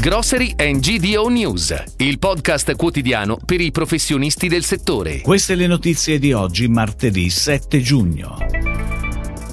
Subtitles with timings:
[0.00, 5.22] Grocery and GDO News, il podcast quotidiano per i professionisti del settore.
[5.22, 8.36] Queste le notizie di oggi, martedì 7 giugno.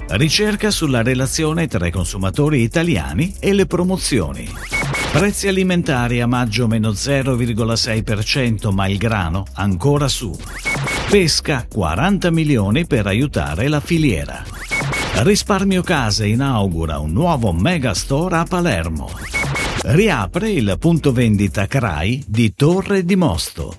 [0.10, 4.48] Ricerca sulla relazione tra i consumatori italiani e le promozioni.
[5.12, 10.38] Prezzi alimentari a maggio meno 0,6%, ma il grano ancora su.
[11.10, 14.44] Pesca 40 milioni per aiutare la filiera.
[15.24, 19.10] Risparmio Case inaugura un nuovo megastore a Palermo.
[19.82, 23.76] Riapre il punto vendita CRAI di Torre di Mosto.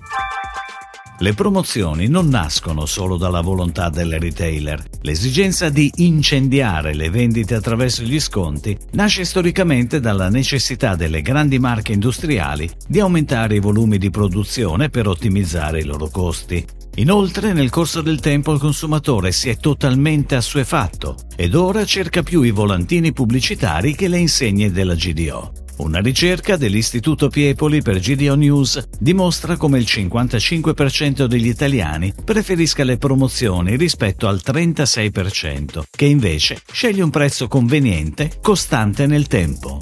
[1.19, 4.81] Le promozioni non nascono solo dalla volontà del retailer.
[5.01, 11.93] L'esigenza di incendiare le vendite attraverso gli sconti nasce storicamente dalla necessità delle grandi marche
[11.93, 16.63] industriali di aumentare i volumi di produzione per ottimizzare i loro costi.
[16.95, 22.43] Inoltre, nel corso del tempo il consumatore si è totalmente assuefatto ed ora cerca più
[22.43, 25.65] i volantini pubblicitari che le insegne della GDO.
[25.77, 32.97] Una ricerca dell'Istituto Piepoli per GDO News dimostra come il 55% degli italiani preferisca le
[32.97, 39.77] promozioni rispetto al 36%, che invece sceglie un prezzo conveniente, costante nel tempo.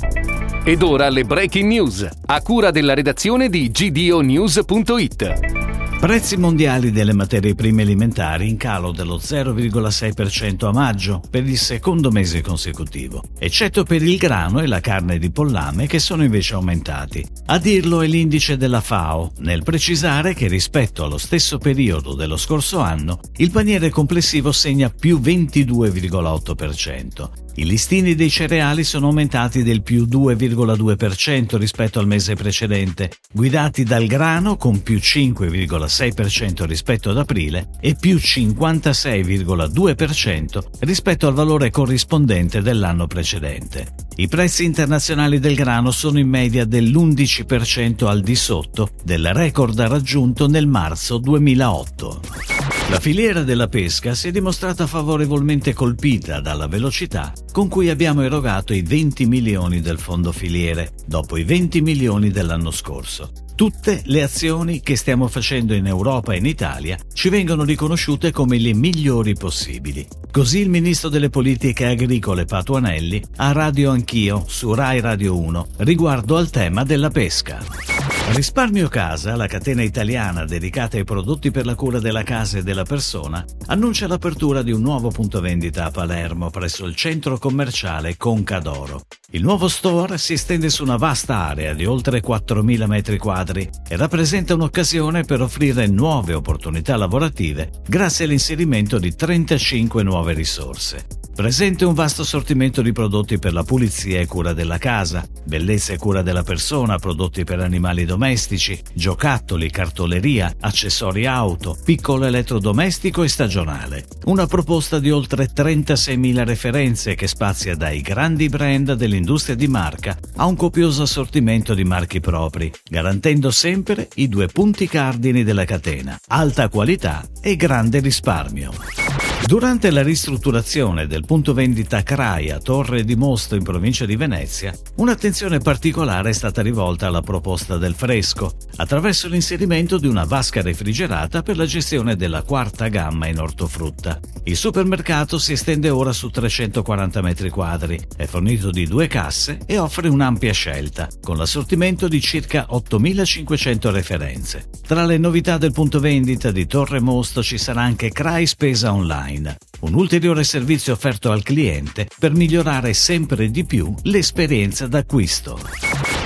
[0.66, 5.75] Ed ora le breaking news, a cura della redazione di gdonews.it.
[6.06, 12.12] Prezzi mondiali delle materie prime alimentari in calo dello 0,6% a maggio per il secondo
[12.12, 17.26] mese consecutivo, eccetto per il grano e la carne di pollame che sono invece aumentati.
[17.48, 22.82] A dirlo è l'indice della FAO, nel precisare che rispetto allo stesso periodo dello scorso
[22.82, 27.45] anno il paniere complessivo segna più 22,8%.
[27.58, 34.08] I listini dei cereali sono aumentati del più 2,2% rispetto al mese precedente, guidati dal
[34.08, 43.08] grano con più 5,6% rispetto ad aprile e più 56,2% rispetto al valore corrispondente dell'anno
[43.08, 43.88] precedente.
[44.18, 50.50] I prezzi internazionali del grano sono in media dell'11% al di sotto del record raggiunto
[50.50, 52.55] nel marzo 2008.
[52.90, 58.74] La filiera della pesca si è dimostrata favorevolmente colpita dalla velocità con cui abbiamo erogato
[58.74, 63.32] i 20 milioni del fondo filiere, dopo i 20 milioni dell'anno scorso.
[63.56, 68.58] Tutte le azioni che stiamo facendo in Europa e in Italia ci vengono riconosciute come
[68.58, 70.06] le migliori possibili.
[70.32, 76.36] Così il ministro delle politiche agricole Patuanelli ha radio anch'io su Rai Radio 1 riguardo
[76.36, 77.95] al tema della pesca.
[78.28, 82.84] Risparmio Casa, la catena italiana dedicata ai prodotti per la cura della casa e della
[82.84, 88.60] persona, annuncia l'apertura di un nuovo punto vendita a Palermo presso il centro commerciale Conca
[88.60, 89.04] d'Oro.
[89.30, 93.96] Il nuovo store si estende su una vasta area di oltre 4.000 metri quadri e
[93.96, 101.25] rappresenta un'occasione per offrire nuove opportunità lavorative grazie all'inserimento di 35 nuove risorse.
[101.36, 105.98] Presente un vasto assortimento di prodotti per la pulizia e cura della casa, bellezza e
[105.98, 114.06] cura della persona, prodotti per animali domestici, giocattoli, cartoleria, accessori auto, piccolo elettrodomestico e stagionale.
[114.28, 120.46] Una proposta di oltre 36.000 referenze che spazia dai grandi brand dell'industria di marca a
[120.46, 126.70] un copioso assortimento di marchi propri, garantendo sempre i due punti cardini della catena, alta
[126.70, 129.25] qualità e grande risparmio.
[129.44, 135.60] Durante la ristrutturazione del punto vendita Craia, Torre di Mosto in provincia di Venezia, un'attenzione
[135.60, 141.58] particolare è stata rivolta alla proposta del fresco, attraverso l'inserimento di una vasca refrigerata per
[141.58, 144.20] la gestione della quarta gamma in ortofrutta.
[144.46, 149.78] Il supermercato si estende ora su 340 metri quadri, è fornito di due casse e
[149.78, 154.70] offre un'ampia scelta, con l'assortimento di circa 8500 referenze.
[154.86, 159.25] Tra le novità del punto vendita di Torre Mosto ci sarà anche Crai Spesa Online
[159.26, 165.60] online, un ulteriore servizio offerto al cliente per migliorare sempre di più l'esperienza d'acquisto.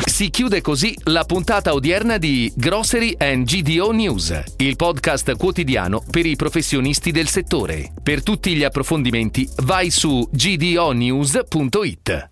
[0.06, 6.26] Si chiude così la puntata odierna di Grocery and GDO News, il podcast quotidiano per
[6.26, 7.94] i professionisti del settore.
[8.02, 12.30] Per tutti gli approfondimenti vai su gdonews.it.